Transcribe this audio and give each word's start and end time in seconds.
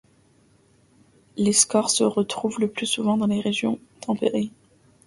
Les 1.37 1.53
schorres 1.53 1.91
se 1.91 2.03
retrouvent 2.03 2.59
le 2.59 2.67
plus 2.71 2.87
souvent 2.87 3.17
dans 3.17 3.27
les 3.27 3.39
régions 3.39 3.77
tempérées. 3.99 4.49